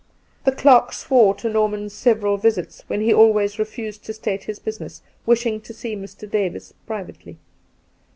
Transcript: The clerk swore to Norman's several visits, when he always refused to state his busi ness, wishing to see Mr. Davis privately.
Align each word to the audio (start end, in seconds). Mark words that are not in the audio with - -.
The 0.45 0.51
clerk 0.51 0.93
swore 0.93 1.35
to 1.35 1.47
Norman's 1.47 1.93
several 1.93 2.35
visits, 2.37 2.83
when 2.87 3.01
he 3.01 3.13
always 3.13 3.59
refused 3.59 4.03
to 4.05 4.13
state 4.13 4.45
his 4.45 4.59
busi 4.59 4.79
ness, 4.81 5.03
wishing 5.27 5.61
to 5.61 5.75
see 5.75 5.95
Mr. 5.95 6.27
Davis 6.27 6.73
privately. 6.87 7.37